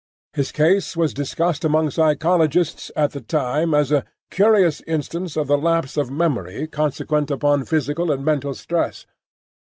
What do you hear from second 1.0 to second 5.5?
discussed among psychologists at the time as a curious instance of